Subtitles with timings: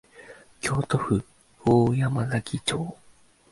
[0.61, 1.23] 京都府
[1.63, 2.97] 大山崎町